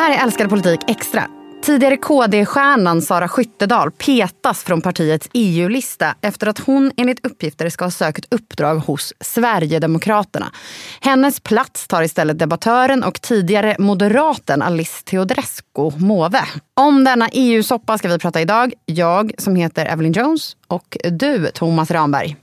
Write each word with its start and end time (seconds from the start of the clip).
här 0.00 0.18
är 0.18 0.22
Älskade 0.22 0.48
politik 0.48 0.80
extra. 0.86 1.28
Tidigare 1.62 1.96
KD-stjärnan 1.96 3.02
Sara 3.02 3.28
Skyttedal 3.28 3.90
petas 3.90 4.64
från 4.64 4.80
partiets 4.80 5.28
EU-lista 5.32 6.14
efter 6.20 6.46
att 6.46 6.58
hon 6.58 6.92
enligt 6.96 7.26
uppgifter 7.26 7.68
ska 7.68 7.84
ha 7.84 7.90
sökt 7.90 8.34
uppdrag 8.34 8.74
hos 8.74 9.12
Sverigedemokraterna. 9.20 10.52
Hennes 11.00 11.40
plats 11.40 11.88
tar 11.88 12.02
istället 12.02 12.38
debattören 12.38 13.04
och 13.04 13.20
tidigare 13.20 13.76
moderaten 13.78 14.62
Alice 14.62 15.02
Teodorescu 15.04 15.90
Måwe. 15.96 16.44
Om 16.74 17.04
denna 17.04 17.28
EU-soppa 17.32 17.98
ska 17.98 18.08
vi 18.08 18.18
prata 18.18 18.40
idag. 18.40 18.72
Jag 18.86 19.32
som 19.38 19.56
heter 19.56 19.86
Evelyn 19.86 20.12
Jones 20.12 20.56
och 20.66 20.96
du 21.10 21.46
Thomas 21.46 21.90
Ramberg. 21.90 22.36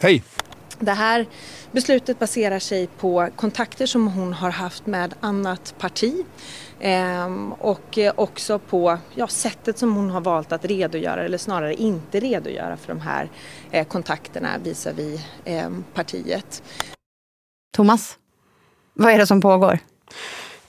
Hej! 0.00 0.22
Det 0.82 0.92
här 0.92 1.26
beslutet 1.72 2.18
baserar 2.18 2.58
sig 2.58 2.86
på 2.86 3.28
kontakter 3.36 3.86
som 3.86 4.08
hon 4.08 4.32
har 4.32 4.50
haft 4.50 4.86
med 4.86 5.14
annat 5.20 5.74
parti 5.78 6.24
ehm, 6.80 7.52
och 7.52 7.98
också 8.16 8.58
på 8.58 8.98
ja, 9.14 9.28
sättet 9.28 9.78
som 9.78 9.96
hon 9.96 10.10
har 10.10 10.20
valt 10.20 10.52
att 10.52 10.64
redogöra 10.64 11.24
eller 11.24 11.38
snarare 11.38 11.74
inte 11.74 12.20
redogöra 12.20 12.76
för 12.76 12.88
de 12.88 13.00
här 13.00 13.30
eh, 13.70 13.86
kontakterna 13.86 14.58
visavi 14.58 15.26
ehm, 15.44 15.84
partiet. 15.94 16.62
Thomas, 17.76 18.18
vad 18.94 19.12
är 19.12 19.18
det 19.18 19.26
som 19.26 19.40
pågår? 19.40 19.78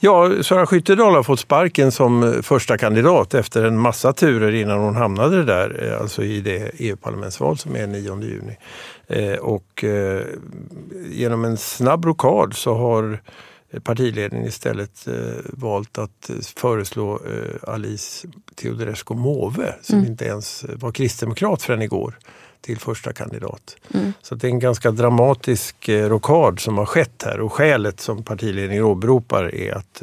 Ja, 0.04 0.44
Sara 0.44 0.66
Skyttedal 0.66 1.16
har 1.16 1.23
fått 1.23 1.40
sparken 1.40 1.91
som 1.91 2.40
första 2.44 2.78
kandidat 2.78 3.34
efter 3.34 3.64
en 3.64 3.80
massa 3.80 4.14
turer 4.14 4.52
innan 4.52 4.80
hon 4.80 4.96
hamnade 4.96 5.44
där, 5.44 5.88
eh, 5.88 6.02
alltså 6.02 6.23
i 6.23 6.42
det 6.42 6.72
EU-parlamentsval 6.78 7.58
som 7.58 7.76
är 7.76 7.88
9 7.88 8.22
juni. 8.22 8.58
Eh, 9.08 9.40
och 9.40 9.84
eh, 9.84 10.26
genom 11.09 11.45
en 11.45 11.58
snabb 11.58 12.06
rokad 12.06 12.54
så 12.54 12.73
har 12.73 13.22
partiledningen 13.84 14.48
istället 14.48 15.08
valt 15.44 15.98
att 15.98 16.31
föreslå 16.56 17.20
Alice 17.68 18.28
Teodorescu 18.56 19.14
Måwe 19.14 19.75
som 19.81 19.97
mm. 19.97 20.12
inte 20.12 20.25
ens 20.25 20.66
var 20.75 20.92
kristdemokrat 20.92 21.62
förrän 21.62 21.81
igår 21.81 22.18
till 22.62 22.78
första 22.78 23.14
kandidat. 23.14 23.76
Mm. 23.94 24.14
Så 24.22 24.36
det 24.36 24.48
är 24.48 24.52
en 24.52 24.59
ganska 24.59 24.92
dramatisk 24.92 25.90
eh, 25.90 26.09
rokad 26.09 26.59
som 26.59 26.78
har 26.78 26.86
skett 26.86 27.23
här 27.26 27.40
och 27.40 27.53
skälet 27.53 28.00
som 28.00 28.23
partiledningen 28.23 28.84
åberopar 28.84 29.56
är 29.56 29.73
att 29.73 30.02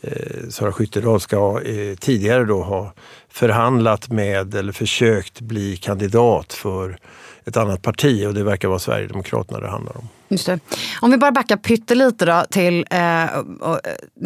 eh, 0.00 0.48
Sara 0.48 0.72
Skyttedal 0.72 1.20
ska 1.20 1.60
eh, 1.62 1.96
tidigare 1.96 2.44
då 2.44 2.62
ha 2.62 2.92
förhandlat 3.32 4.08
med 4.10 4.54
eller 4.54 4.72
försökt 4.72 5.40
bli 5.40 5.76
kandidat 5.76 6.52
för 6.52 6.98
ett 7.44 7.56
annat 7.56 7.82
parti 7.82 8.26
och 8.26 8.34
det 8.34 8.44
verkar 8.44 8.68
vara 8.68 8.78
Sverigedemokraterna 8.78 9.60
det 9.60 9.68
handlar 9.68 9.96
om. 9.96 10.08
Just 10.28 10.46
det. 10.46 10.58
Om 11.00 11.10
vi 11.10 11.16
bara 11.16 11.32
backar 11.32 11.56
pyttelite 11.56 12.24
då 12.24 12.44
till 12.50 12.86
eh, 12.90 13.24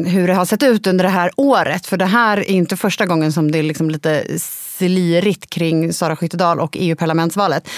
hur 0.06 0.27
det 0.27 0.34
har 0.34 0.44
sett 0.44 0.62
ut 0.62 0.86
under 0.86 1.04
det 1.04 1.10
här 1.10 1.30
året. 1.36 1.86
För 1.86 1.96
det 1.96 2.04
här 2.04 2.36
är 2.36 2.50
inte 2.50 2.77
första 2.77 3.06
gången 3.06 3.32
som 3.32 3.50
det 3.50 3.58
är 3.58 3.62
liksom 3.62 3.90
lite 3.90 4.38
slirigt 4.38 5.50
kring 5.50 5.92
Sara 5.92 6.16
Skyttedal 6.16 6.60
och 6.60 6.77
EU-parlamentsvalet. 6.80 7.68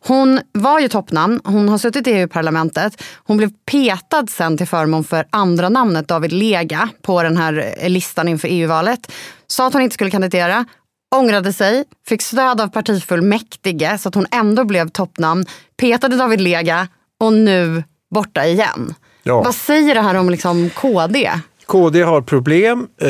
Hon 0.00 0.40
var 0.52 0.80
ju 0.80 0.88
toppnamn, 0.88 1.40
hon 1.44 1.68
har 1.68 1.78
suttit 1.78 2.06
i 2.06 2.10
EU-parlamentet. 2.10 3.02
Hon 3.14 3.36
blev 3.36 3.50
petad 3.70 4.26
sen 4.26 4.56
till 4.56 4.66
förmån 4.66 5.04
för 5.04 5.24
andra 5.30 5.68
namnet 5.68 6.08
David 6.08 6.32
Lega 6.32 6.88
på 7.02 7.22
den 7.22 7.36
här 7.36 7.74
eh, 7.78 7.90
listan 7.90 8.28
inför 8.28 8.48
EU-valet. 8.48 9.12
Sa 9.50 9.66
att 9.66 9.72
hon 9.72 9.82
inte 9.82 9.94
skulle 9.94 10.10
kandidera, 10.10 10.64
ångrade 11.16 11.52
sig, 11.52 11.84
fick 12.08 12.22
stöd 12.22 12.60
av 12.60 12.68
partifullmäktige 12.68 13.98
så 13.98 14.08
att 14.08 14.14
hon 14.14 14.26
ändå 14.30 14.64
blev 14.64 14.88
toppnamn, 14.88 15.46
petade 15.76 16.16
David 16.16 16.40
Lega 16.40 16.88
och 17.20 17.32
nu 17.32 17.84
borta 18.10 18.46
igen. 18.46 18.94
Ja. 19.22 19.42
Vad 19.42 19.54
säger 19.54 19.94
det 19.94 20.00
här 20.00 20.14
om 20.14 20.30
liksom 20.30 20.70
KD? 20.70 21.30
KD 21.66 22.02
har 22.02 22.20
problem. 22.20 22.86
Eh, 23.00 23.08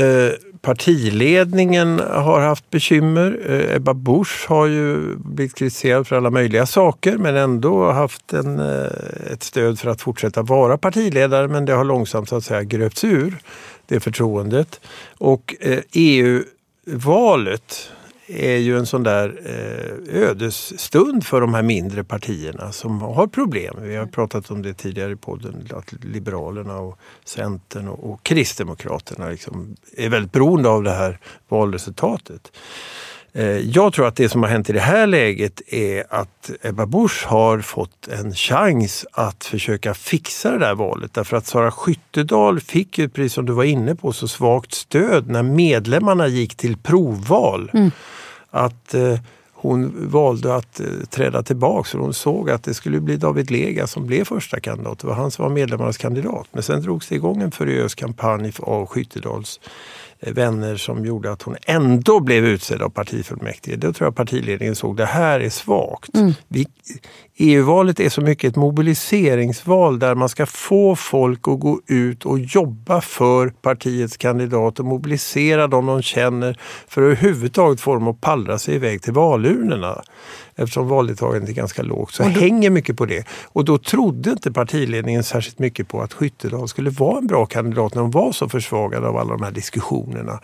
partiledningen 0.63 1.99
har 1.99 2.41
haft 2.41 2.71
bekymmer. 2.71 3.41
Eh, 3.49 3.77
Ebba 3.77 3.95
Busch 3.95 4.47
har 4.49 4.67
ju 4.67 5.17
blivit 5.17 5.55
kritiserad 5.55 6.07
för 6.07 6.17
alla 6.17 6.31
möjliga 6.31 6.67
saker 6.67 7.19
men 7.19 7.37
ändå 7.37 7.93
haft 7.93 8.33
en, 8.33 8.59
eh, 8.59 9.33
ett 9.33 9.43
stöd 9.43 9.79
för 9.79 9.91
att 9.91 10.01
fortsätta 10.01 10.43
vara 10.43 10.79
partiledare 10.79 11.49
men 11.49 11.65
det 11.65 11.73
har 11.73 11.85
långsamt 11.85 12.29
så 12.29 12.37
att 12.37 12.45
säga 12.45 12.63
gröpts 12.63 13.05
ur 13.05 13.39
det 13.89 14.01
förtroendet. 14.01 14.81
Och 15.19 15.55
eh, 15.61 15.79
e 15.79 15.83
EU-valet 15.93 17.91
är 18.29 18.57
ju 18.57 18.79
en 18.79 18.87
sån 18.87 19.03
där 19.03 19.41
eh, 19.45 20.23
ödesstund 20.23 21.27
för 21.27 21.41
de 21.41 21.55
här 21.55 21.63
mindre 21.63 22.05
partierna 22.05 22.73
som 22.73 23.03
har 23.03 23.27
problem. 23.27 23.77
Vi 23.83 23.97
har 23.97 24.07
pratat 24.07 24.51
om 24.51 24.63
det 24.63 24.75
tidigare 24.75 25.13
i 25.13 25.17
podden, 25.17 25.69
att 25.75 26.05
Liberalerna 26.05 26.79
och 26.79 26.99
Centern 27.25 27.89
och, 27.89 28.13
och 28.13 28.23
Kristdemokraterna 28.23 29.29
liksom 29.29 29.77
är 29.97 30.09
väldigt 30.09 30.33
beroende 30.33 30.69
av 30.69 30.83
det 30.83 30.91
här 30.91 31.19
valresultatet. 31.49 32.53
Eh, 33.33 33.45
jag 33.47 33.93
tror 33.93 34.07
att 34.07 34.17
det 34.17 34.29
som 34.29 34.43
har 34.43 34.51
hänt 34.51 34.71
i 34.71 34.73
det 34.73 34.81
här 34.81 35.07
läget 35.07 35.63
är 35.67 36.05
att 36.11 36.51
Ebba 36.63 36.87
Busch 36.87 37.27
har 37.27 37.61
fått 37.61 38.09
en 38.09 38.35
chans 38.35 39.07
att 39.13 39.45
försöka 39.45 39.95
fixa 39.95 40.51
det 40.51 40.59
där 40.59 40.75
valet. 40.75 41.15
Därför 41.15 41.37
att 41.37 41.47
Sara 41.47 41.71
Skyttedal 41.71 42.61
fick 42.61 42.99
ju, 42.99 43.09
precis 43.09 43.33
som 43.33 43.47
du 43.47 43.53
var 43.53 43.65
inne 43.65 43.95
på, 43.95 44.13
så 44.13 44.29
svagt 44.29 44.75
stöd 44.75 45.31
när 45.31 45.43
medlemmarna 45.43 46.27
gick 46.27 46.55
till 46.55 46.77
provval. 46.77 47.71
Mm 47.75 47.91
att 48.51 48.95
eh, 48.95 49.19
hon 49.53 50.11
valde 50.11 50.55
att 50.55 50.81
eh, 50.81 50.87
träda 51.11 51.43
tillbaka 51.43 51.89
för 51.89 51.99
hon 51.99 52.15
såg 52.15 52.51
att 52.51 52.63
det 52.63 52.75
skulle 52.75 53.01
bli 53.01 53.17
David 53.17 53.51
Lega 53.51 53.87
som 53.87 54.07
blev 54.07 54.25
första 54.25 54.61
kandidat. 54.61 54.99
Det 54.99 55.07
var 55.07 55.15
han 55.15 55.31
som 55.31 55.43
var 55.43 55.51
medlemmarnas 55.51 55.99
kandidat. 55.99 56.49
Men 56.53 56.63
sen 56.63 56.83
drogs 56.83 57.09
det 57.09 57.15
igång 57.15 57.43
en 57.43 57.51
furiös 57.51 57.95
kampanj 57.95 58.53
av 58.59 58.87
Skyttedals 58.87 59.61
vänner 60.21 60.77
som 60.77 61.05
gjorde 61.05 61.33
att 61.33 61.43
hon 61.43 61.57
ändå 61.67 62.21
blev 62.21 62.45
utsedd 62.45 62.83
av 62.83 62.89
partifullmäktige. 62.89 63.77
Då 63.77 63.93
tror 63.93 64.07
jag 64.07 64.17
partiledningen 64.17 64.77
såg 64.77 64.97
det 64.97 65.07
här 65.07 65.41
är 65.41 65.51
svagt. 65.51 66.17
Mm. 66.17 66.33
EU-valet 67.41 68.01
är 68.01 68.09
så 68.09 68.21
mycket 68.21 68.49
ett 68.49 68.57
mobiliseringsval 68.57 69.99
där 69.99 70.15
man 70.15 70.29
ska 70.29 70.47
få 70.47 70.97
folk 70.97 71.49
att 71.49 71.61
gå 71.61 71.81
ut 71.87 72.27
och 72.27 72.39
jobba 72.39 73.01
för 73.01 73.49
partiets 73.49 74.17
kandidat 74.17 74.79
och 74.79 74.85
mobilisera 74.85 75.67
dem 75.67 75.87
de 75.87 76.03
känner 76.03 76.59
för 76.89 77.03
att 77.03 77.07
överhuvudtaget 77.07 77.81
få 77.81 77.95
dem 77.95 78.09
att 78.09 78.21
pallra 78.21 78.59
sig 78.59 78.75
iväg 78.75 79.03
till 79.03 79.13
valurnorna 79.13 80.03
eftersom 80.59 80.89
valdeltagandet 80.89 81.49
är 81.51 81.55
ganska 81.55 81.83
lågt, 81.83 82.13
så 82.13 82.23
då, 82.23 82.29
hänger 82.29 82.71
mycket 82.71 82.97
på 82.97 83.07
det. 83.07 83.27
Och 83.45 83.65
då 83.65 83.79
trodde 83.79 84.31
inte 84.31 84.53
partiledningen 84.53 85.25
särskilt 85.25 85.59
mycket 85.59 85.89
på 85.89 86.01
att 86.03 86.13
Skyttedal 86.13 86.69
skulle 86.69 86.91
vara 86.91 87.19
en 87.19 87.27
bra 87.27 87.47
kandidat 87.47 87.95
när 87.95 88.03
hon 88.03 88.11
var 88.11 88.33
så 88.33 88.49
försvagad 88.49 89.05
av 89.05 89.17
alla 89.17 89.33
de 89.33 89.43
här 89.43 89.51
diskussionerna. 89.51 90.41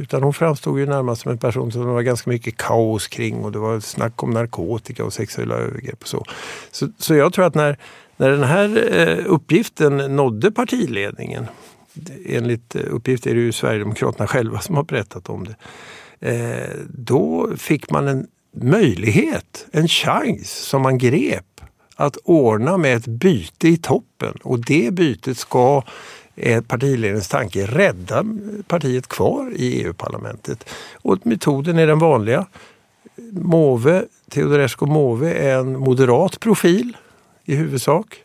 Utan 0.00 0.22
hon 0.22 0.34
framstod 0.34 0.78
ju 0.78 0.86
närmast 0.86 1.22
som 1.22 1.32
en 1.32 1.38
person 1.38 1.72
som 1.72 1.80
det 1.80 1.92
var 1.92 2.02
ganska 2.02 2.30
mycket 2.30 2.56
kaos 2.56 3.08
kring 3.08 3.44
och 3.44 3.52
det 3.52 3.58
var 3.58 3.80
snack 3.80 4.22
om 4.22 4.30
narkotika 4.30 5.04
och 5.04 5.12
sexuella 5.12 5.54
övergrepp 5.54 5.87
och 5.92 6.08
så. 6.08 6.24
Så, 6.70 6.88
så 6.98 7.14
jag 7.14 7.32
tror 7.32 7.44
att 7.44 7.54
när, 7.54 7.78
när 8.16 8.30
den 8.30 8.44
här 8.44 8.98
eh, 8.98 9.24
uppgiften 9.26 9.96
nådde 9.96 10.52
partiledningen 10.52 11.46
enligt 12.26 12.74
eh, 12.74 12.82
uppgift 12.90 13.26
är 13.26 13.34
det 13.34 13.40
ju 13.40 13.52
Sverigedemokraterna 13.52 14.26
själva 14.26 14.60
som 14.60 14.76
har 14.76 14.84
berättat 14.84 15.28
om 15.28 15.44
det. 15.44 15.56
Eh, 16.20 16.76
då 16.88 17.50
fick 17.56 17.90
man 17.90 18.08
en 18.08 18.26
möjlighet, 18.56 19.66
en 19.72 19.88
chans 19.88 20.50
som 20.50 20.82
man 20.82 20.98
grep 20.98 21.60
att 21.96 22.16
ordna 22.24 22.76
med 22.76 22.96
ett 22.96 23.06
byte 23.06 23.68
i 23.68 23.76
toppen 23.76 24.34
och 24.42 24.58
det 24.64 24.94
bytet 24.94 25.38
ska 25.38 25.82
är 26.36 26.60
partiledningens 26.60 27.28
tanke 27.28 27.66
rädda 27.66 28.24
partiet 28.68 29.08
kvar 29.08 29.52
i 29.56 29.82
EU-parlamentet. 29.82 30.70
Och 30.92 31.26
metoden 31.26 31.78
är 31.78 31.86
den 31.86 31.98
vanliga. 31.98 32.46
Måwe, 33.32 34.04
Teodorescu 34.30 34.86
Måwe 34.86 35.32
är 35.34 35.58
en 35.58 35.78
moderat 35.78 36.40
profil 36.40 36.96
i 37.44 37.54
huvudsak. 37.54 38.20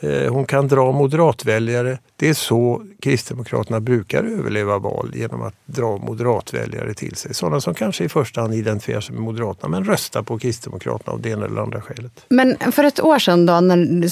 Eh, 0.00 0.32
hon 0.32 0.44
kan 0.46 0.68
dra 0.68 0.92
moderatväljare. 0.92 1.98
Det 2.16 2.28
är 2.28 2.34
så 2.34 2.82
Kristdemokraterna 3.02 3.80
brukar 3.80 4.24
överleva 4.24 4.78
val 4.78 5.12
genom 5.14 5.42
att 5.42 5.54
dra 5.66 5.96
moderatväljare 5.96 6.94
till 6.94 7.14
sig. 7.14 7.34
Sådana 7.34 7.60
som 7.60 7.74
kanske 7.74 8.04
i 8.04 8.08
första 8.08 8.40
hand 8.40 8.54
identifierar 8.54 9.00
sig 9.00 9.14
med 9.14 9.24
Moderaterna 9.24 9.68
men 9.68 9.84
röstar 9.84 10.22
på 10.22 10.38
Kristdemokraterna 10.38 11.12
av 11.12 11.20
det 11.20 11.30
ena 11.30 11.46
eller 11.46 11.60
andra 11.60 11.80
skälet. 11.80 12.26
Men 12.28 12.56
för 12.72 12.84
ett 12.84 13.00
år 13.00 13.18
sedan 13.18 13.46
då, 13.46 13.60
när, 13.60 14.08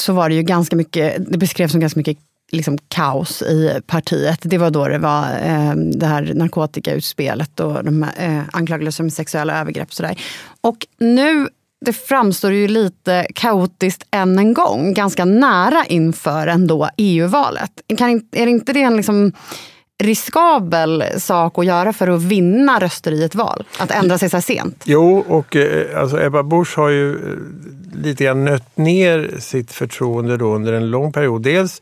så 0.00 0.12
var 0.12 0.28
det 0.28 0.34
ju 0.34 0.42
ganska 0.42 0.76
mycket, 0.76 1.32
det 1.32 1.38
beskrevs 1.38 1.72
som 1.72 1.80
ganska 1.80 2.00
mycket 2.00 2.18
liksom 2.50 2.78
kaos 2.88 3.42
i 3.42 3.80
partiet. 3.86 4.38
Det 4.42 4.58
var 4.58 4.70
då 4.70 4.88
det 4.88 4.98
var 4.98 5.24
eh, 5.24 5.74
det 5.74 6.06
här 6.06 6.34
narkotikautspelet 6.34 7.60
och 7.60 7.84
de 7.84 8.02
eh, 8.02 8.42
anklagelser 8.52 9.04
om 9.04 9.10
sexuella 9.10 9.60
övergrepp. 9.60 9.88
Och, 9.88 9.94
sådär. 9.94 10.20
och 10.60 10.86
nu 10.98 11.48
det 11.86 11.92
framstår 11.92 12.52
ju 12.52 12.68
lite 12.68 13.26
kaotiskt 13.34 14.06
än 14.10 14.38
en 14.38 14.54
gång, 14.54 14.94
ganska 14.94 15.24
nära 15.24 15.84
inför 15.88 16.46
ändå 16.46 16.88
EU-valet. 16.96 17.70
är 18.32 18.44
det 18.46 18.50
inte 18.50 18.72
det 18.72 18.82
en 18.82 18.96
liksom 18.96 19.32
riskabel 20.02 21.04
sak 21.16 21.58
att 21.58 21.66
göra 21.66 21.92
för 21.92 22.08
att 22.08 22.22
vinna 22.22 22.78
röster 22.78 23.12
i 23.12 23.24
ett 23.24 23.34
val? 23.34 23.64
Att 23.78 23.90
ändra 23.90 24.18
sig 24.18 24.30
så 24.30 24.36
här 24.36 24.42
sent? 24.42 24.82
Jo, 24.84 25.24
och 25.28 25.56
eh, 25.56 26.00
alltså 26.00 26.22
Ebba 26.22 26.42
Busch 26.42 26.76
har 26.76 26.88
ju 26.88 27.12
eh, 27.12 28.02
lite 28.02 28.24
grann 28.24 28.44
nött 28.44 28.76
ner 28.76 29.30
sitt 29.38 29.72
förtroende 29.72 30.36
då 30.36 30.54
under 30.54 30.72
en 30.72 30.90
lång 30.90 31.12
period. 31.12 31.42
Dels 31.42 31.80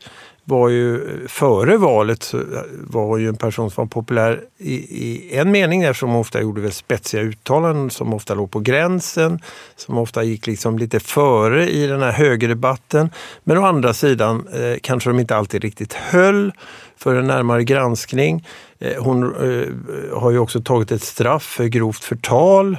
var 0.49 0.69
ju 0.69 1.01
före 1.27 1.77
valet 1.77 2.33
eh, 2.33 2.39
var 2.71 3.05
hon 3.05 3.21
ju 3.21 3.27
en 3.27 3.35
person 3.35 3.71
som 3.71 3.83
var 3.83 3.89
populär 3.89 4.41
i, 4.57 4.73
i 4.73 5.37
en 5.37 5.51
mening 5.51 5.83
eftersom 5.83 6.09
hon 6.09 6.19
ofta 6.19 6.41
gjorde 6.41 6.61
väl 6.61 6.71
spetsiga 6.71 7.23
uttalanden 7.23 7.89
som 7.89 8.13
ofta 8.13 8.33
låg 8.33 8.51
på 8.51 8.59
gränsen, 8.59 9.39
som 9.75 9.97
ofta 9.97 10.23
gick 10.23 10.47
liksom 10.47 10.77
lite 10.77 10.99
före 10.99 11.69
i 11.69 11.87
den 11.87 12.01
här 12.01 12.11
högerdebatten. 12.11 13.09
Men 13.43 13.57
å 13.57 13.65
andra 13.65 13.93
sidan 13.93 14.47
eh, 14.53 14.77
kanske 14.81 15.09
de 15.09 15.19
inte 15.19 15.35
alltid 15.35 15.61
riktigt 15.61 15.93
höll 15.93 16.51
för 16.97 17.15
en 17.15 17.27
närmare 17.27 17.63
granskning. 17.63 18.47
Eh, 18.79 19.03
hon 19.03 19.23
eh, 19.23 20.19
har 20.19 20.31
ju 20.31 20.39
också 20.39 20.61
tagit 20.61 20.91
ett 20.91 21.03
straff 21.03 21.43
för 21.43 21.65
grovt 21.65 22.03
förtal. 22.03 22.77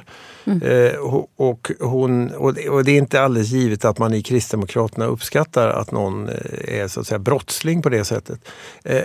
Mm. 0.50 0.86
Eh, 0.86 0.94
och, 1.36 1.70
hon, 1.80 2.30
och, 2.30 2.54
det, 2.84 2.90
är 2.90 2.98
inte 2.98 3.22
alldeles 3.22 3.50
givet 3.50 3.84
att 3.84 3.98
man 3.98 4.14
i 4.14 4.22
Kristdemokraterna 4.22 5.06
uppskattar 5.06 5.68
att 5.68 5.92
någon 5.92 6.28
är 6.64 6.88
så 6.88 7.00
att 7.00 7.06
säga 7.06 7.18
brottsling 7.18 7.82
på 7.82 7.88
det 7.88 8.04
sättet. 8.04 8.40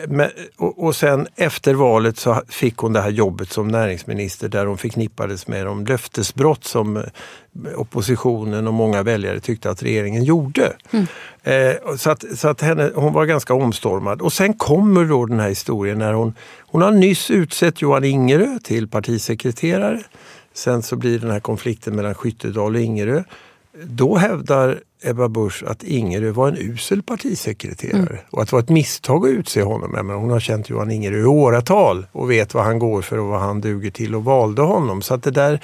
men, 0.08 0.30
och, 0.58 0.84
och, 0.84 0.96
sen 0.96 1.28
efter 1.36 1.74
valet 1.74 2.18
så 2.18 2.42
fick 2.50 2.78
hon 2.78 2.94
det 2.94 3.02
här 3.02 3.10
jobbet 3.10 3.52
som 3.52 3.68
näringsminister 3.68 4.48
där 4.48 4.66
hon 4.66 4.78
förknippades 4.78 5.48
med 5.48 5.66
de 5.66 5.86
löftesbrott 5.86 6.64
som 6.64 7.04
oppositionen 7.76 8.68
och 8.68 8.74
många 8.74 9.04
väljare 9.04 9.40
tyckte 9.40 9.70
att 9.70 9.84
regeringen 9.84 10.24
gjorde. 10.24 10.74
Mm. 10.92 11.06
Eh, 11.44 11.96
så 11.98 12.10
att, 12.10 12.24
så 12.38 12.48
att 12.48 12.62
henne, 12.62 12.92
hon 12.96 13.14
var 13.14 13.26
ganska 13.26 13.54
omstormad. 13.54 14.22
Och 14.22 14.34
sen 14.34 14.54
kommer 14.54 15.06
då 15.06 15.26
den 15.26 15.40
här 15.40 15.50
historien 15.50 15.98
när 15.98 16.14
hon, 16.14 16.34
hon 16.60 16.82
har 16.82 16.92
nyss 16.92 17.32
utsett 17.32 17.82
Johan 17.82 18.04
Ingerö 18.04 18.60
till 18.64 18.88
partisekreterare. 18.88 20.04
Sen 20.56 20.84
så 20.84 20.96
blir 20.96 21.20
den 21.20 21.32
här 21.32 21.40
konflikten 21.40 21.96
mellan 21.96 22.16
Skyttedal 22.16 22.76
och 22.76 22.82
Ingerö. 22.82 23.24
Då 23.84 24.18
hävdar 24.18 24.80
Ebba 25.04 25.28
Busch 25.28 25.64
att 25.68 25.84
Ingerö 25.84 26.32
var 26.32 26.48
en 26.48 26.58
usel 26.58 27.04
partisekreterare 27.04 28.00
mm. 28.00 28.22
och 28.30 28.42
att 28.42 28.50
det 28.50 28.56
var 28.56 28.60
ett 28.60 28.70
misstag 28.70 29.26
att 29.26 29.32
utse 29.32 29.62
honom. 29.62 29.92
Men 29.92 30.10
hon 30.10 30.30
har 30.30 30.40
känt 30.40 30.70
Johan 30.70 30.92
Ingerö 30.92 31.20
i 31.20 31.26
åratal 31.26 32.06
och 32.12 32.32
vet 32.32 32.54
vad 32.54 32.64
han 32.64 32.80
går 32.80 33.02
för 33.02 33.18
och 33.18 33.28
vad 33.28 33.40
han 33.40 33.62
duger 33.62 33.92
till 33.92 34.16
och 34.16 34.24
valde 34.24 34.62
honom. 34.62 35.02
Så 35.02 35.14
att 35.14 35.24
det 35.24 35.32
där 35.32 35.60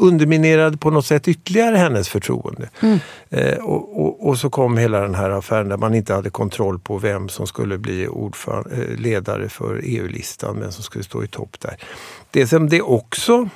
underminerade 0.00 0.76
på 0.76 0.90
något 0.90 1.06
sätt 1.06 1.28
ytterligare 1.28 1.76
hennes 1.76 2.08
förtroende. 2.08 2.70
Mm. 2.80 2.98
Eh, 3.30 3.58
och, 3.58 4.00
och, 4.00 4.28
och, 4.28 4.38
så 4.38 4.50
kom 4.50 4.78
hela 4.78 5.00
den 5.00 5.14
här 5.14 5.30
affären 5.30 5.68
där 5.68 5.76
man 5.76 5.94
inte 5.94 6.14
hade 6.14 6.30
kontroll 6.30 6.78
på 6.78 6.98
vem 6.98 7.28
som 7.28 7.46
skulle 7.46 7.78
bli 7.78 8.04
eh, 8.04 8.60
ledare 8.98 9.48
för 9.48 9.80
EU-listan, 9.84 10.60
vem 10.60 10.72
som 10.72 10.84
skulle 10.84 11.04
stå 11.04 11.24
i 11.24 11.28
topp 11.28 11.60
där. 11.60 11.76
Det 12.30 12.46
som 12.46 12.68
det 12.68 12.82
också 12.82 13.48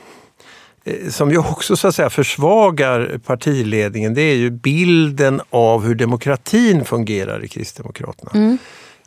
som 1.11 1.31
ju 1.31 1.39
också 1.39 1.77
så 1.77 1.89
att 1.89 1.95
säga 1.95 2.11
försvagar 2.11 3.21
partiledningen, 3.27 4.15
det 4.15 4.23
är 4.23 4.37
ju 4.37 4.51
bilden 4.51 5.41
av 5.51 5.85
hur 5.85 5.95
demokratin 5.95 6.85
fungerar 6.85 7.45
i 7.45 7.49
Kristdemokraterna. 7.49 8.31
Mm. 8.35 8.59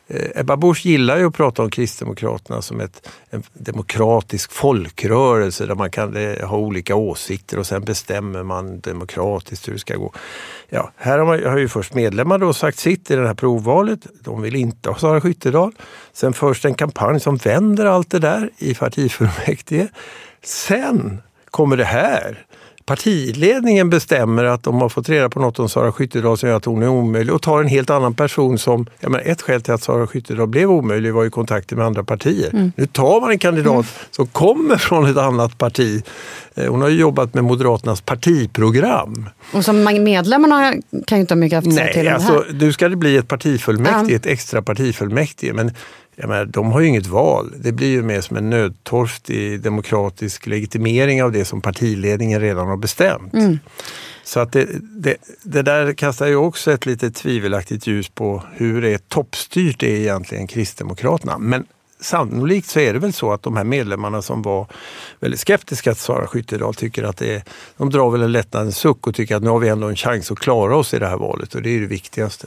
Eh, 0.08 0.40
Ebba 0.40 0.56
Busch 0.56 0.86
gillar 0.86 1.18
ju 1.18 1.26
att 1.26 1.34
prata 1.34 1.62
om 1.62 1.70
Kristdemokraterna 1.70 2.62
som 2.62 2.80
ett, 2.80 3.08
en 3.30 3.42
demokratisk 3.52 4.52
folkrörelse 4.52 5.66
där 5.66 5.74
man 5.74 5.90
kan 5.90 6.16
eh, 6.16 6.48
ha 6.48 6.56
olika 6.56 6.94
åsikter 6.94 7.58
och 7.58 7.66
sen 7.66 7.84
bestämmer 7.84 8.42
man 8.42 8.80
demokratiskt 8.80 9.68
hur 9.68 9.72
det 9.72 9.78
ska 9.78 9.96
gå. 9.96 10.12
Ja, 10.68 10.90
här 10.96 11.18
har, 11.18 11.26
man, 11.26 11.44
har 11.44 11.58
ju 11.58 11.68
först 11.68 11.94
medlemmar 11.94 12.38
då 12.38 12.52
sagt 12.52 12.78
sitt 12.78 13.10
i 13.10 13.16
det 13.16 13.26
här 13.26 13.34
provvalet. 13.34 14.00
De 14.20 14.42
vill 14.42 14.56
inte 14.56 14.88
ha 14.88 14.98
Sara 14.98 15.20
Skyttedal. 15.20 15.72
Sen 16.12 16.32
förs 16.32 16.62
det 16.62 16.68
en 16.68 16.74
kampanj 16.74 17.20
som 17.20 17.36
vänder 17.36 17.86
allt 17.86 18.10
det 18.10 18.18
där 18.18 18.50
i 18.58 18.74
partifullmäktige. 18.74 19.88
Sen 20.42 21.22
kommer 21.50 21.76
det 21.76 21.84
här? 21.84 22.46
Partiledningen 22.86 23.90
bestämmer 23.90 24.44
att 24.44 24.62
de 24.62 24.80
har 24.80 24.88
fått 24.88 25.08
reda 25.08 25.28
på 25.28 25.40
något 25.40 25.58
om 25.58 25.68
Sara 25.68 25.92
Skyttedal 25.92 26.38
som 26.38 26.48
gör 26.48 26.56
att 26.56 26.64
hon 26.64 26.82
är 26.82 26.88
omöjlig 26.88 27.34
och 27.34 27.42
tar 27.42 27.60
en 27.60 27.68
helt 27.68 27.90
annan 27.90 28.14
person 28.14 28.58
som, 28.58 28.86
jag 29.00 29.10
menar, 29.10 29.24
ett 29.24 29.42
skäl 29.42 29.62
till 29.62 29.74
att 29.74 29.82
Sara 29.82 30.06
Skyttedal 30.06 30.46
blev 30.46 30.70
omöjlig 30.70 31.14
var 31.14 31.24
ju 31.24 31.30
kontakter 31.30 31.76
med 31.76 31.86
andra 31.86 32.04
partier. 32.04 32.50
Mm. 32.52 32.72
Nu 32.76 32.86
tar 32.86 33.20
man 33.20 33.30
en 33.30 33.38
kandidat 33.38 33.72
mm. 33.72 33.84
som 34.10 34.26
kommer 34.26 34.76
från 34.76 35.06
ett 35.06 35.16
annat 35.16 35.58
parti. 35.58 36.04
Eh, 36.54 36.70
hon 36.70 36.82
har 36.82 36.88
ju 36.88 37.00
jobbat 37.00 37.34
med 37.34 37.44
Moderaternas 37.44 38.00
partiprogram. 38.00 39.28
Och 39.52 39.64
som 39.64 39.84
medlemmarna 39.84 40.74
kan 41.06 41.18
ju 41.18 41.20
inte 41.20 41.34
ha 41.34 41.38
mycket 41.38 41.56
haft 41.56 41.66
Nej, 41.66 41.92
till 41.92 42.08
alltså, 42.08 42.44
Nu 42.52 42.72
ska 42.72 42.88
det 42.88 42.96
bli 42.96 43.16
ett 43.16 43.28
partifullmäktige, 43.28 44.16
ett 44.16 44.26
extra 44.26 44.62
partifullmäktige. 44.62 45.52
Men 45.52 45.70
jag 46.16 46.28
menar, 46.28 46.44
de 46.44 46.72
har 46.72 46.80
ju 46.80 46.86
inget 46.86 47.06
val. 47.06 47.54
Det 47.56 47.72
blir 47.72 47.88
ju 47.88 48.02
mer 48.02 48.20
som 48.20 48.36
en 48.36 48.50
nödtorftig 48.50 49.60
demokratisk 49.60 50.46
legitimering 50.46 51.22
av 51.22 51.32
det 51.32 51.44
som 51.44 51.60
partiledningen 51.60 52.40
redan 52.40 52.68
har 52.68 52.76
bestämt. 52.76 53.34
Mm. 53.34 53.58
Så 54.24 54.40
att 54.40 54.52
det, 54.52 54.68
det, 54.80 55.16
det, 55.42 55.62
där 55.62 55.92
kastar 55.92 56.26
ju 56.26 56.36
också 56.36 56.72
ett 56.72 56.86
lite 56.86 57.10
tvivelaktigt 57.10 57.86
ljus 57.86 58.08
på 58.08 58.42
hur 58.52 58.82
det 58.82 58.94
är 58.94 58.98
toppstyrt 58.98 59.82
är 59.82 59.86
egentligen 59.86 60.46
Kristdemokraterna. 60.46 61.38
Men 61.38 61.66
sannolikt 62.00 62.68
så 62.68 62.80
är 62.80 62.92
det 62.92 62.98
väl 62.98 63.12
så 63.12 63.32
att 63.32 63.42
de 63.42 63.56
här 63.56 63.64
medlemmarna 63.64 64.22
som 64.22 64.42
var 64.42 64.66
väldigt 65.20 65.40
skeptiska 65.40 65.94
till 65.94 66.02
Sara 66.02 66.26
Skyttedal 66.26 66.74
tycker 66.74 67.02
att 67.02 67.16
det 67.16 67.34
är, 67.34 67.42
de 67.76 67.90
drar 67.90 68.10
väl 68.10 68.22
en 68.22 68.32
lättnadens 68.32 68.78
suck 68.78 69.06
och 69.06 69.14
tycker 69.14 69.36
att 69.36 69.42
nu 69.42 69.50
har 69.50 69.58
vi 69.58 69.68
ändå 69.68 69.88
en 69.88 69.96
chans 69.96 70.30
att 70.30 70.38
klara 70.38 70.76
oss 70.76 70.94
i 70.94 70.98
det 70.98 71.06
här 71.06 71.16
valet 71.16 71.54
och 71.54 71.62
det 71.62 71.70
är 71.70 71.80
det 71.80 71.86
viktigaste. 71.86 72.46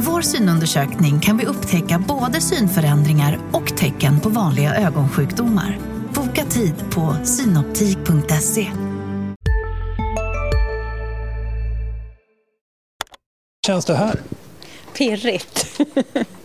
Med 0.00 0.06
vår 0.06 0.20
synundersökning 0.22 1.20
kan 1.20 1.36
vi 1.36 1.46
upptäcka 1.46 2.04
både 2.08 2.40
synförändringar 2.40 3.38
och 3.52 3.76
tecken 3.76 4.20
på 4.20 4.28
vanliga 4.28 4.74
ögonsjukdomar. 4.74 5.78
Boka 6.14 6.44
tid 6.44 6.74
på 6.90 7.16
synoptik.se. 7.24 8.66
känns 13.66 13.84
det 13.84 13.94
här? 13.94 14.20
pirrigt. 14.98 15.80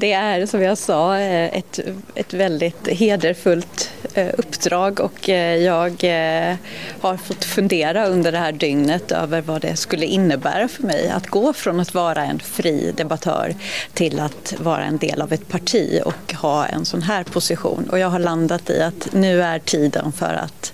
Det 0.00 0.12
är 0.12 0.46
som 0.46 0.62
jag 0.62 0.78
sa 0.78 1.18
ett, 1.18 1.80
ett 2.14 2.34
väldigt 2.34 2.88
hederfullt 2.88 3.90
eh, 4.14 4.28
uppdrag 4.38 5.00
och 5.00 5.28
eh, 5.28 5.56
jag 5.56 5.92
eh, 6.04 6.56
har 7.00 7.16
fått 7.16 7.44
fundera 7.44 8.06
under 8.06 8.32
det 8.32 8.38
här 8.38 8.52
dygnet 8.52 9.12
över 9.12 9.40
vad 9.40 9.62
det 9.62 9.76
skulle 9.76 10.06
innebära 10.06 10.68
för 10.68 10.82
mig 10.82 11.10
att 11.10 11.26
gå 11.26 11.52
från 11.52 11.80
att 11.80 11.94
vara 11.94 12.24
en 12.24 12.38
fri 12.38 12.92
debattör 12.96 13.54
till 13.92 14.20
att 14.20 14.54
vara 14.58 14.84
en 14.84 14.98
del 14.98 15.22
av 15.22 15.32
ett 15.32 15.48
parti 15.48 16.00
och 16.04 16.34
ha 16.34 16.66
en 16.66 16.84
sån 16.84 17.02
här 17.02 17.24
position. 17.24 17.88
Och 17.90 17.98
jag 17.98 18.08
har 18.08 18.18
landat 18.18 18.70
i 18.70 18.82
att 18.82 19.08
nu 19.12 19.42
är 19.42 19.58
tiden 19.58 20.12
för 20.12 20.34
att 20.34 20.72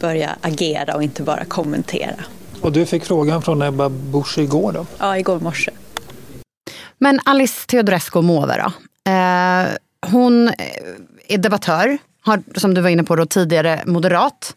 börja 0.00 0.30
agera 0.40 0.94
och 0.94 1.02
inte 1.02 1.22
bara 1.22 1.44
kommentera. 1.44 2.24
Och 2.60 2.72
du 2.72 2.86
fick 2.86 3.04
frågan 3.04 3.42
från 3.42 3.62
Ebba 3.62 3.88
Busch 3.88 4.38
igår 4.38 4.72
då? 4.72 4.86
Ja, 4.98 5.18
igår 5.18 5.40
morse. 5.40 5.70
Men 7.00 7.20
Alice 7.24 7.66
Teodorescu 7.66 8.22
Måwe 8.22 8.56
då? 8.56 8.72
Eh, 9.10 9.66
hon 10.12 10.50
är 11.28 11.38
debattör, 11.38 11.98
har, 12.20 12.42
som 12.54 12.74
du 12.74 12.80
var 12.80 12.90
inne 12.90 13.04
på 13.04 13.16
då, 13.16 13.26
tidigare 13.26 13.82
moderat. 13.86 14.54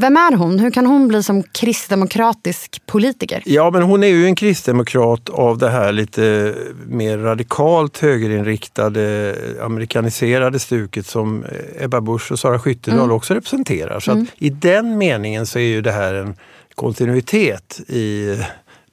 Vem 0.00 0.16
är 0.16 0.36
hon? 0.36 0.58
Hur 0.58 0.70
kan 0.70 0.86
hon 0.86 1.08
bli 1.08 1.22
som 1.22 1.42
kristdemokratisk 1.42 2.86
politiker? 2.86 3.42
Ja, 3.46 3.70
men 3.70 3.82
hon 3.82 4.02
är 4.02 4.08
ju 4.08 4.26
en 4.26 4.36
kristdemokrat 4.36 5.30
av 5.30 5.58
det 5.58 5.70
här 5.70 5.92
lite 5.92 6.54
mer 6.86 7.18
radikalt 7.18 7.98
högerinriktade, 7.98 9.34
amerikaniserade 9.62 10.58
stuket 10.58 11.06
som 11.06 11.44
Ebba 11.78 12.00
Busch 12.00 12.32
och 12.32 12.38
Sara 12.38 12.58
Skyttedal 12.58 12.98
mm. 13.00 13.10
också 13.10 13.34
representerar. 13.34 14.00
Så 14.00 14.12
mm. 14.12 14.26
i 14.36 14.50
den 14.50 14.98
meningen 14.98 15.46
så 15.46 15.58
är 15.58 15.62
ju 15.62 15.80
det 15.80 15.92
här 15.92 16.14
en 16.14 16.36
kontinuitet 16.74 17.80
i 17.88 18.38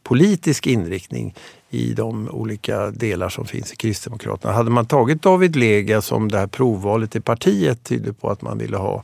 politisk 0.04 0.68
inriktning 0.68 1.36
i 1.74 1.94
de 1.94 2.30
olika 2.30 2.92
delar 2.92 3.30
som 3.30 3.46
finns 3.46 3.74
i 3.74 3.76
Kristdemokraterna. 3.76 4.54
Hade 4.54 4.70
man 4.70 4.86
tagit 4.86 5.22
David 5.22 5.56
Lega 5.56 6.02
som 6.02 6.32
det 6.32 6.38
här 6.38 6.48
provvalet 6.48 7.16
i 7.16 7.20
partiet 7.20 7.84
tydde 7.84 8.14
på 8.14 8.30
att 8.30 8.42
man 8.42 8.58
ville 8.58 8.78
ha, 8.78 9.04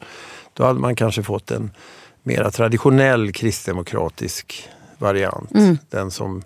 då 0.54 0.66
hade 0.66 0.80
man 0.80 0.96
kanske 0.96 1.24
fått 1.24 1.52
en 1.52 1.72
mera 2.24 2.52
traditionell 2.52 3.32
kristdemokratisk 3.32 4.70
variant. 4.98 5.56
Mm. 5.56 5.78
Den 5.90 6.12
som 6.12 6.44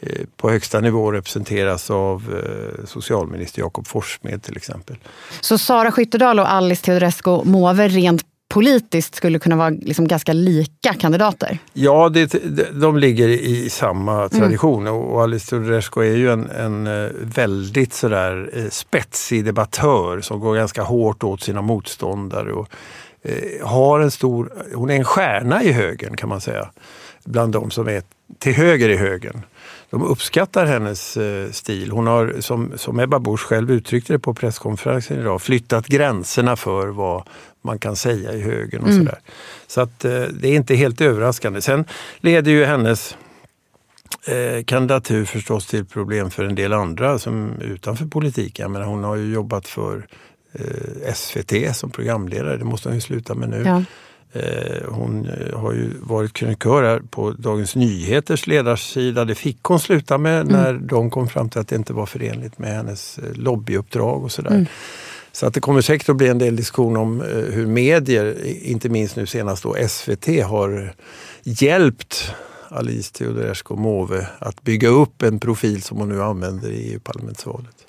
eh, 0.00 0.26
på 0.36 0.50
högsta 0.50 0.80
nivå 0.80 1.12
representeras 1.12 1.90
av 1.90 2.22
eh, 2.34 2.84
socialminister 2.86 3.60
Jakob 3.60 3.86
Forssmed 3.86 4.42
till 4.42 4.56
exempel. 4.56 4.96
Så 5.40 5.58
Sara 5.58 5.92
Skyttedal 5.92 6.40
och 6.40 6.52
Alice 6.52 6.84
Teodorescu 6.84 7.44
Måwe 7.44 7.88
rent 7.88 8.33
politiskt 8.54 9.14
skulle 9.14 9.38
kunna 9.38 9.56
vara 9.56 9.70
liksom 9.70 10.08
ganska 10.08 10.32
lika 10.32 10.94
kandidater. 10.94 11.58
Ja, 11.72 12.08
det, 12.08 12.32
de 12.80 12.98
ligger 12.98 13.28
i 13.28 13.70
samma 13.70 14.28
tradition 14.28 14.86
mm. 14.86 14.94
och 14.94 15.22
Alice 15.22 15.50
Teodorescu 15.50 16.00
är 16.00 16.16
ju 16.16 16.32
en, 16.32 16.50
en 16.50 16.86
eh, 16.86 17.10
väldigt 17.20 17.92
sådär 17.92 18.50
eh, 18.52 18.68
spetsig 18.70 19.44
debattör 19.44 20.20
som 20.20 20.40
går 20.40 20.56
ganska 20.56 20.82
hårt 20.82 21.24
åt 21.24 21.42
sina 21.42 21.62
motståndare. 21.62 22.52
Och, 22.52 22.68
eh, 23.22 23.66
har 23.66 24.00
en 24.00 24.10
stor, 24.10 24.52
hon 24.74 24.90
är 24.90 24.94
en 24.94 25.04
stjärna 25.04 25.62
i 25.62 25.72
högen 25.72 26.16
kan 26.16 26.28
man 26.28 26.40
säga, 26.40 26.70
bland 27.24 27.52
de 27.52 27.70
som 27.70 27.88
är 27.88 28.02
till 28.38 28.54
höger 28.54 28.88
i 28.88 28.96
högen 28.96 29.42
de 29.90 30.02
uppskattar 30.02 30.66
hennes 30.66 31.18
stil. 31.56 31.90
Hon 31.90 32.06
har, 32.06 32.34
som, 32.40 32.72
som 32.76 33.00
Ebba 33.00 33.18
Busch 33.18 33.40
själv 33.40 33.70
uttryckte 33.70 34.12
det 34.12 34.18
på 34.18 34.34
presskonferensen 34.34 35.20
idag, 35.20 35.42
flyttat 35.42 35.86
gränserna 35.86 36.56
för 36.56 36.86
vad 36.86 37.22
man 37.64 37.78
kan 37.78 37.96
säga 37.96 38.32
i 38.32 38.40
högern 38.40 38.82
och 38.82 38.88
mm. 38.88 38.98
sådär. 38.98 39.18
Så 39.66 39.80
att 39.80 40.04
eh, 40.04 40.22
det 40.22 40.48
är 40.48 40.54
inte 40.54 40.74
helt 40.74 41.00
överraskande. 41.00 41.60
Sen 41.60 41.84
leder 42.20 42.52
ju 42.52 42.64
hennes 42.64 43.16
eh, 44.26 44.64
kandidatur 44.64 45.24
förstås 45.24 45.66
till 45.66 45.84
problem 45.84 46.30
för 46.30 46.44
en 46.44 46.54
del 46.54 46.72
andra 46.72 47.18
som 47.18 47.60
utanför 47.60 48.06
politiken. 48.06 48.72
Men 48.72 48.82
hon 48.82 49.04
har 49.04 49.16
ju 49.16 49.32
jobbat 49.32 49.68
för 49.68 50.06
eh, 50.52 51.14
SVT 51.14 51.76
som 51.76 51.90
programledare, 51.90 52.56
det 52.56 52.64
måste 52.64 52.88
hon 52.88 52.94
ju 52.94 53.00
sluta 53.00 53.34
med 53.34 53.48
nu. 53.48 53.62
Ja. 53.66 53.82
Eh, 54.40 54.88
hon 54.88 55.26
eh, 55.26 55.58
har 55.58 55.72
ju 55.72 55.90
varit 56.00 56.32
krönikör 56.32 56.82
här 56.82 57.02
på 57.10 57.30
Dagens 57.30 57.76
Nyheters 57.76 58.46
ledarsida. 58.46 59.24
Det 59.24 59.34
fick 59.34 59.58
hon 59.62 59.80
sluta 59.80 60.18
med 60.18 60.40
mm. 60.40 60.52
när 60.52 60.72
de 60.72 61.10
kom 61.10 61.28
fram 61.28 61.48
till 61.48 61.60
att 61.60 61.68
det 61.68 61.76
inte 61.76 61.92
var 61.92 62.06
förenligt 62.06 62.58
med 62.58 62.76
hennes 62.76 63.18
lobbyuppdrag 63.34 64.24
och 64.24 64.32
sådär. 64.32 64.50
Mm. 64.50 64.66
Så 65.34 65.46
att 65.46 65.54
det 65.54 65.60
kommer 65.60 65.80
säkert 65.80 66.08
att 66.08 66.16
bli 66.16 66.28
en 66.28 66.38
del 66.38 66.56
diskussion 66.56 66.96
om 66.96 67.20
eh, 67.20 67.26
hur 67.26 67.66
medier, 67.66 68.46
inte 68.46 68.88
minst 68.88 69.16
nu 69.16 69.26
senast 69.26 69.62
då 69.62 69.76
SVT, 69.88 70.26
har 70.44 70.94
hjälpt 71.42 72.30
Alice 72.68 73.12
Teodorescu 73.12 73.74
Måwe 73.74 74.28
att 74.38 74.62
bygga 74.62 74.88
upp 74.88 75.22
en 75.22 75.40
profil 75.40 75.82
som 75.82 75.98
hon 75.98 76.08
nu 76.08 76.22
använder 76.22 76.70
i 76.70 76.92
EU-parlamentsvalet. 76.92 77.86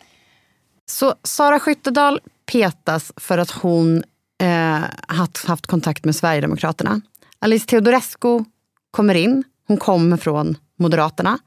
Så 0.85 1.15
Sara 1.23 1.59
Skyttedal 1.59 2.19
petas 2.51 3.13
för 3.15 3.37
att 3.37 3.51
hon 3.51 4.03
eh, 4.41 4.79
haft, 5.07 5.45
haft 5.45 5.67
kontakt 5.67 6.05
med 6.05 6.15
Sverigedemokraterna. 6.15 7.01
Alice 7.39 7.65
Teodorescu 7.65 8.43
kommer 8.91 9.15
in. 9.15 9.43
Hon 9.67 9.77
kommer 9.77 10.17
från 10.17 10.57
Moderaterna. 10.79 11.39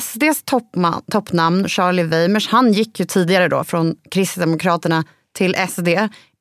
SDs 0.00 0.42
toppman, 0.44 1.02
toppnamn, 1.10 1.68
Charlie 1.68 2.02
Weimers, 2.02 2.48
han 2.48 2.72
gick 2.72 3.00
ju 3.00 3.06
tidigare 3.06 3.48
då 3.48 3.64
från 3.64 3.96
Kristdemokraterna 4.10 5.04
till 5.32 5.56
SD. 5.68 5.88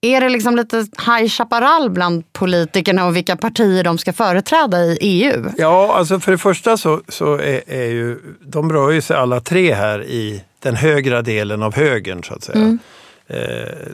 Är 0.01 0.21
det 0.21 0.29
liksom 0.29 0.55
lite 0.55 0.77
High 0.77 1.27
Chaparral 1.27 1.89
bland 1.89 2.33
politikerna 2.33 3.05
och 3.05 3.15
vilka 3.15 3.35
partier 3.35 3.83
de 3.83 3.97
ska 3.97 4.13
företräda 4.13 4.83
i 4.83 4.97
EU? 5.01 5.45
Ja, 5.57 5.95
alltså 5.95 6.19
för 6.19 6.31
det 6.31 6.37
första 6.37 6.77
så, 6.77 7.01
så 7.07 7.33
är, 7.33 7.61
är 7.67 7.85
ju, 7.85 8.19
de 8.41 8.71
rör 8.71 8.91
ju 8.91 9.01
sig 9.01 9.17
alla 9.17 9.39
tre 9.39 9.73
här 9.73 10.03
i 10.03 10.43
den 10.59 10.75
högra 10.75 11.21
delen 11.21 11.63
av 11.63 11.75
högern 11.75 12.23
så 12.23 12.33
att 12.33 12.43
säga. 12.43 12.57
Mm. 12.57 12.79
Eh, 13.27 13.37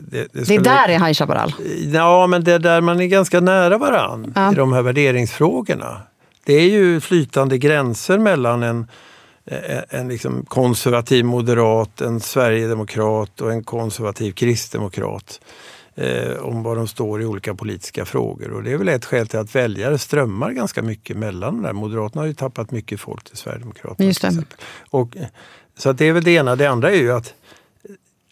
det, 0.00 0.26
det, 0.32 0.48
det 0.48 0.54
är 0.54 0.60
där 0.60 0.88
är 0.88 1.06
High 1.06 1.12
Chaparral? 1.12 1.54
Ja, 1.92 2.26
men 2.26 2.44
det 2.44 2.52
är 2.52 2.58
där 2.58 2.80
man 2.80 3.00
är 3.00 3.06
ganska 3.06 3.40
nära 3.40 3.78
varann 3.78 4.32
ja. 4.36 4.52
i 4.52 4.54
de 4.54 4.72
här 4.72 4.82
värderingsfrågorna. 4.82 6.02
Det 6.44 6.54
är 6.54 6.68
ju 6.68 7.00
flytande 7.00 7.58
gränser 7.58 8.18
mellan 8.18 8.62
en, 8.62 8.86
en 9.88 10.08
liksom 10.08 10.44
konservativ 10.44 11.24
moderat, 11.24 12.00
en 12.00 12.20
sverigedemokrat 12.20 13.40
och 13.40 13.52
en 13.52 13.64
konservativ 13.64 14.32
kristdemokrat 14.32 15.40
eh, 15.94 16.36
om 16.36 16.62
var 16.62 16.76
de 16.76 16.88
står 16.88 17.22
i 17.22 17.26
olika 17.26 17.54
politiska 17.54 18.04
frågor. 18.04 18.50
Och 18.50 18.62
det 18.62 18.72
är 18.72 18.76
väl 18.76 18.88
ett 18.88 19.04
skäl 19.04 19.28
till 19.28 19.38
att 19.38 19.54
väljare 19.54 19.98
strömmar 19.98 20.50
ganska 20.50 20.82
mycket 20.82 21.16
mellan 21.16 21.62
där. 21.62 21.72
Moderaterna 21.72 22.22
har 22.22 22.26
ju 22.26 22.34
tappat 22.34 22.70
mycket 22.70 23.00
folk 23.00 23.24
till 23.24 23.36
Sverigedemokraterna. 23.36 24.06
Just 24.06 24.22
det. 24.22 24.44
Och, 24.90 25.16
så 25.78 25.90
att 25.90 25.98
det 25.98 26.08
är 26.08 26.12
väl 26.12 26.24
det 26.24 26.30
ena. 26.30 26.56
Det 26.56 26.66
andra 26.66 26.90
är 26.90 26.96
ju 26.96 27.12
att 27.12 27.34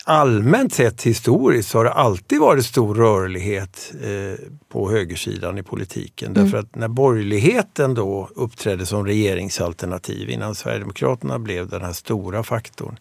allmänt 0.09 0.75
sett 0.75 1.03
historiskt 1.03 1.69
så 1.69 1.79
har 1.79 1.85
det 1.85 1.93
alltid 1.93 2.41
varit 2.41 2.65
stor 2.65 2.95
rörlighet 2.95 3.93
eh, 4.03 4.45
på 4.69 4.91
högersidan 4.91 5.59
i 5.59 5.62
politiken. 5.62 6.31
Mm. 6.31 6.45
Därför 6.45 6.59
att 6.59 6.75
när 6.75 6.88
borgerligheten 6.88 7.95
då 7.95 8.29
uppträdde 8.35 8.87
som 8.87 9.07
regeringsalternativ 9.07 10.31
innan 10.31 10.55
Sverigedemokraterna 10.55 11.38
blev 11.38 11.69
den 11.69 11.83
här 11.83 11.93
stora 11.93 12.43
faktorn. 12.43 12.99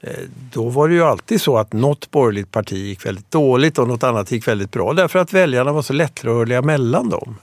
Eh, 0.00 0.12
då 0.52 0.68
var 0.68 0.88
det 0.88 0.94
ju 0.94 1.02
alltid 1.02 1.40
så 1.40 1.56
att 1.56 1.72
något 1.72 2.10
borgerligt 2.10 2.52
parti 2.52 2.76
gick 2.76 3.06
väldigt 3.06 3.30
dåligt 3.30 3.78
och 3.78 3.88
något 3.88 4.02
annat 4.02 4.30
gick 4.30 4.48
väldigt 4.48 4.70
bra 4.70 4.92
därför 4.92 5.18
att 5.18 5.32
väljarna 5.32 5.72
var 5.72 5.82
så 5.82 5.92
lättrörliga 5.92 6.62
mellan 6.62 7.08
dem. 7.08 7.36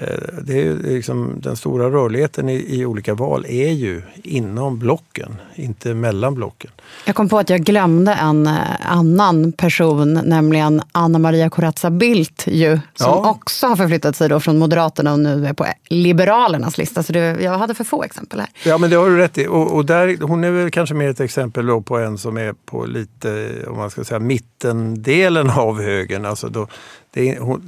Eh, 0.00 0.42
det 0.42 0.66
är 0.66 0.74
liksom, 0.74 1.34
den 1.36 1.56
stora 1.56 1.90
rörligheten 1.90 2.48
i, 2.48 2.64
i, 2.68 2.86
olika 2.86 3.14
val 3.14 3.46
är 3.48 3.70
ju 3.70 4.02
inom 4.14 4.78
blocken, 4.78 5.36
inte 5.54 5.94
mellan 5.94 6.34
blocken. 6.34 6.70
Jag 7.04 7.14
kom 7.14 7.28
på 7.28 7.38
att 7.38 7.50
jag 7.50 7.60
glömde 7.60 8.12
en 8.12 8.46
eh, 8.46 8.56
annan 8.82 9.52
person, 9.52 10.14
nämligen 10.24 10.82
Anna 10.92 11.18
Maria 11.18 11.50
Corazza 11.50 11.90
Bildt 11.90 12.46
ju, 12.46 12.70
som 12.94 13.10
ja. 13.10 13.30
också 13.30 13.66
har 13.66 13.76
förflyttat 13.76 14.16
sig 14.16 14.28
då 14.28 14.40
från 14.40 14.58
Moderaterna 14.58 15.12
och 15.12 15.18
nu 15.18 15.46
är 15.46 15.52
på 15.52 15.66
Liberalernas 15.88 16.78
lista. 16.78 17.02
Så 17.02 17.12
det, 17.12 17.40
jag 17.40 17.58
hade 17.58 17.74
för 17.74 17.84
få 17.84 18.02
exempel 18.02 18.40
här. 18.40 18.48
Ja, 18.64 18.78
men 18.78 18.90
det 18.90 18.96
har 18.96 19.10
du 19.10 19.16
rätt 19.16 19.38
i. 19.38 19.46
Och, 19.46 19.72
och 19.72 19.86
där, 19.86 20.18
hon 20.22 20.44
är 20.44 20.50
väl 20.50 20.70
kanske 20.70 20.94
mer 20.94 21.08
ett 21.08 21.20
exempel 21.20 21.82
på 21.82 21.98
en 21.98 22.18
som 22.18 22.36
är 22.36 22.52
på 22.52 22.84
lite, 22.84 23.52
om 23.68 23.76
man 23.76 23.90
ska 23.90 24.04
säga 24.04 24.18
mittendelen 24.18 25.50
av 25.50 25.82
högern. 25.82 26.24
Alltså 26.24 26.48
då, 26.48 26.66
det 27.10 27.30
är, 27.30 27.58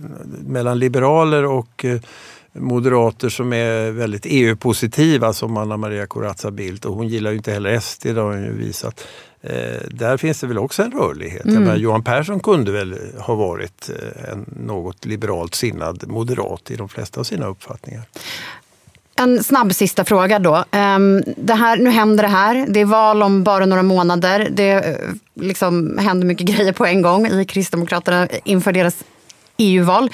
mellan 0.48 0.78
liberaler 0.78 1.44
och 1.44 1.84
eh, 1.84 2.00
moderater 2.52 3.28
som 3.28 3.52
är 3.52 3.90
väldigt 3.90 4.26
EU-positiva 4.26 5.32
som 5.32 5.56
Anna 5.56 5.76
Maria 5.76 6.06
Corazza 6.06 6.50
Bildt 6.50 6.84
och 6.84 6.94
hon 6.94 7.08
gillar 7.08 7.30
ju 7.30 7.36
inte 7.36 7.52
heller 7.52 7.80
SD, 7.80 8.06
det 8.06 8.20
har 8.20 8.32
hon 8.32 8.44
ju 8.44 8.52
visat. 8.52 9.06
Eh, 9.40 9.88
där 9.90 10.16
finns 10.16 10.40
det 10.40 10.46
väl 10.46 10.58
också 10.58 10.82
en 10.82 10.92
rörlighet. 10.92 11.44
Mm. 11.44 11.62
Menar, 11.62 11.76
Johan 11.76 12.04
Persson 12.04 12.40
kunde 12.40 12.72
väl 12.72 12.98
ha 13.18 13.34
varit 13.34 13.90
eh, 13.90 14.32
en 14.32 14.46
något 14.66 15.04
liberalt 15.04 15.54
sinnad 15.54 16.08
moderat 16.08 16.70
i 16.70 16.76
de 16.76 16.88
flesta 16.88 17.20
av 17.20 17.24
sina 17.24 17.46
uppfattningar. 17.46 18.02
En 19.14 19.44
snabb 19.44 19.74
sista 19.74 20.04
fråga 20.04 20.38
då. 20.38 20.64
Ehm, 20.70 21.22
det 21.36 21.54
här, 21.54 21.76
nu 21.76 21.90
händer 21.90 22.22
det 22.22 22.28
här. 22.28 22.66
Det 22.68 22.80
är 22.80 22.84
val 22.84 23.22
om 23.22 23.44
bara 23.44 23.66
några 23.66 23.82
månader. 23.82 24.48
Det 24.52 24.70
eh, 24.70 24.96
liksom 25.34 25.98
händer 25.98 26.26
mycket 26.26 26.46
grejer 26.46 26.72
på 26.72 26.86
en 26.86 27.02
gång 27.02 27.26
i 27.26 27.44
Kristdemokraterna 27.44 28.28
inför 28.44 28.72
deras 28.72 29.04
EU-val. 29.56 30.10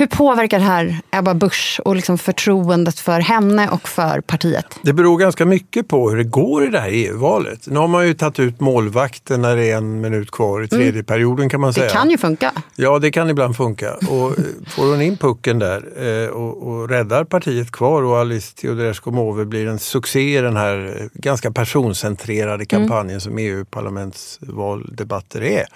Hur 0.00 0.06
påverkar 0.06 0.58
det 0.58 0.64
här 0.64 1.00
Ebba 1.10 1.34
Busch 1.34 1.80
och 1.84 1.96
liksom 1.96 2.18
förtroendet 2.18 2.98
för 2.98 3.20
henne 3.20 3.68
och 3.68 3.88
för 3.88 4.20
partiet? 4.20 4.66
Det 4.82 4.92
beror 4.92 5.18
ganska 5.18 5.46
mycket 5.46 5.88
på 5.88 6.10
hur 6.10 6.16
det 6.16 6.24
går 6.24 6.64
i 6.64 6.68
det 6.68 6.80
här 6.80 6.90
EU-valet. 6.92 7.66
Nu 7.66 7.78
har 7.78 7.88
man 7.88 8.06
ju 8.06 8.14
tagit 8.14 8.38
ut 8.38 8.60
målvakten 8.60 9.42
när 9.42 9.56
det 9.56 9.70
är 9.70 9.76
en 9.76 10.00
minut 10.00 10.30
kvar 10.30 10.62
i 10.62 10.68
tredje 10.68 10.90
mm. 10.90 11.04
perioden 11.04 11.48
kan 11.48 11.60
man 11.60 11.74
säga. 11.74 11.86
Det 11.86 11.92
kan 11.92 12.10
ju 12.10 12.18
funka. 12.18 12.52
Ja, 12.76 12.98
det 12.98 13.10
kan 13.10 13.30
ibland 13.30 13.56
funka. 13.56 13.94
Och 13.94 14.38
eh, 14.38 14.44
får 14.66 14.90
hon 14.90 15.02
in 15.02 15.16
pucken 15.16 15.58
där 15.58 15.84
eh, 15.96 16.28
och, 16.28 16.68
och 16.68 16.88
räddar 16.88 17.24
partiet 17.24 17.72
kvar 17.72 18.02
och 18.02 18.18
Alice 18.18 18.56
Teodorescu 18.56 19.10
Måwe 19.10 19.44
blir 19.44 19.66
en 19.66 19.78
succé 19.78 20.38
i 20.38 20.40
den 20.40 20.56
här 20.56 20.96
eh, 21.00 21.06
ganska 21.14 21.50
personcentrerade 21.50 22.54
mm. 22.54 22.66
kampanjen 22.66 23.10
mm. 23.10 23.20
som 23.20 23.38
EU-parlamentsvaldebatter 23.38 25.42
är 25.42 25.66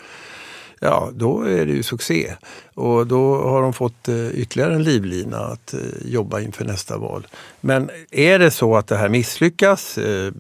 ja 0.85 1.11
då 1.15 1.43
är 1.43 1.67
det 1.67 1.73
ju 1.73 1.83
succé. 1.83 2.35
Och 2.75 3.07
då 3.07 3.43
har 3.43 3.63
de 3.63 3.73
fått 3.73 4.09
eh, 4.09 4.29
ytterligare 4.29 4.75
en 4.75 4.83
livlina 4.83 5.39
att 5.39 5.75
eh, 5.75 5.81
jobba 6.05 6.41
inför 6.41 6.65
nästa 6.65 6.99
val. 6.99 7.27
Men 7.61 7.91
är 8.11 8.39
det 8.39 8.51
så 8.51 8.77
att 8.77 8.87
det 8.87 8.97
här 8.97 9.09
misslyckas, 9.09 9.99
eh, 9.99 10.33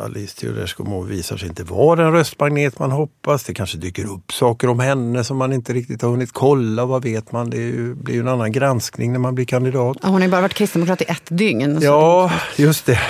Alice 0.00 0.40
Teodorescu 0.40 0.84
visar 1.08 1.36
sig 1.36 1.48
inte 1.48 1.64
vara 1.64 2.02
den 2.04 2.12
röstmagnet 2.12 2.78
man 2.78 2.90
hoppas, 2.90 3.44
det 3.44 3.54
kanske 3.54 3.78
dyker 3.78 4.12
upp 4.12 4.32
saker 4.32 4.68
om 4.68 4.80
henne 4.80 5.24
som 5.24 5.36
man 5.36 5.52
inte 5.52 5.72
riktigt 5.72 6.02
har 6.02 6.10
hunnit 6.10 6.32
kolla, 6.32 6.84
vad 6.84 7.02
vet 7.02 7.32
man? 7.32 7.50
Det 7.50 7.56
ju, 7.56 7.94
blir 7.94 8.14
ju 8.14 8.20
en 8.20 8.28
annan 8.28 8.52
granskning 8.52 9.12
när 9.12 9.18
man 9.18 9.34
blir 9.34 9.44
kandidat. 9.44 9.96
Hon 10.02 10.12
har 10.12 10.20
ju 10.20 10.28
bara 10.28 10.40
varit 10.40 10.54
kristdemokrat 10.54 11.02
i 11.02 11.04
ett 11.08 11.26
dygn. 11.28 11.78
Ja, 11.82 12.32
just 12.56 12.86
det. 12.86 13.00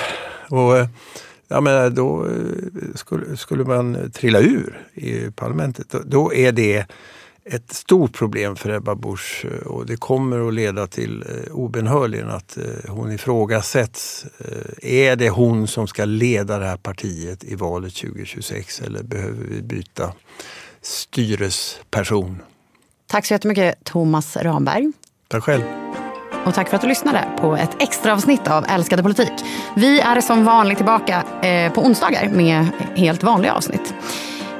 Och, 0.49 0.87
ja, 1.51 1.61
men 1.61 1.95
då 1.95 2.27
skulle, 2.95 3.37
skulle 3.37 3.63
man 3.63 4.11
trilla 4.11 4.39
ur 4.39 4.87
i 4.93 5.31
parlamentet. 5.31 5.89
Då, 5.89 5.99
då 6.05 6.33
är 6.33 6.51
det 6.51 6.85
ett 7.45 7.73
stort 7.73 8.13
problem 8.13 8.55
för 8.55 8.69
Ebba 8.69 8.95
Busch 8.95 9.45
och 9.65 9.85
det 9.85 9.97
kommer 9.97 10.47
att 10.47 10.53
leda 10.53 10.87
till 10.87 11.21
eh, 11.21 11.55
obenhörligen 11.55 12.29
att 12.29 12.57
eh, 12.57 12.63
hon 12.91 13.11
ifrågasätts. 13.11 14.25
Eh, 14.37 14.93
är 14.93 15.15
det 15.15 15.29
hon 15.29 15.67
som 15.67 15.87
ska 15.87 16.05
leda 16.05 16.59
det 16.59 16.65
här 16.65 16.77
partiet 16.77 17.43
i 17.43 17.55
valet 17.55 17.95
2026 17.95 18.81
eller 18.81 19.03
behöver 19.03 19.45
vi 19.49 19.61
byta 19.61 20.13
styresperson? 20.81 22.41
Tack 23.07 23.25
så 23.25 23.33
jättemycket 23.33 23.83
Thomas 23.83 24.37
Ramberg. 24.37 24.91
Tack 25.27 25.43
själv. 25.43 25.63
Och 26.45 26.53
tack 26.53 26.69
för 26.69 26.75
att 26.75 26.81
du 26.81 26.87
lyssnade 26.87 27.27
på 27.39 27.55
ett 27.55 27.75
extra 27.79 28.13
avsnitt 28.13 28.47
av 28.47 28.65
Älskade 28.69 29.03
politik. 29.03 29.31
Vi 29.75 29.99
är 29.99 30.21
som 30.21 30.45
vanligt 30.45 30.77
tillbaka 30.77 31.23
eh, 31.41 31.73
på 31.73 31.81
onsdagar 31.81 32.29
med 32.29 32.65
helt 32.95 33.23
vanliga 33.23 33.53
avsnitt. 33.53 33.93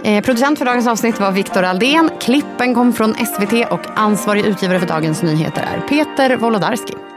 Eh, 0.03 0.23
producent 0.23 0.57
för 0.57 0.65
dagens 0.65 0.87
avsnitt 0.87 1.19
var 1.19 1.31
Viktor 1.31 1.63
Aldén. 1.63 2.09
Klippen 2.19 2.75
kom 2.75 2.93
från 2.93 3.13
SVT 3.13 3.71
och 3.71 3.81
ansvarig 3.95 4.45
utgivare 4.45 4.79
för 4.79 4.87
Dagens 4.87 5.23
Nyheter 5.23 5.61
är 5.61 5.79
Peter 5.87 6.37
Wolodarski. 6.37 7.10